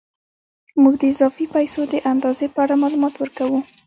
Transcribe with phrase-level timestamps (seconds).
[0.81, 3.59] موږ د اضافي پیسو د اندازې په اړه معلومات ورکوو